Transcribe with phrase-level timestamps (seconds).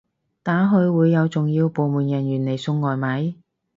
[0.41, 3.35] 打去會有重要部門人員嚟送外賣？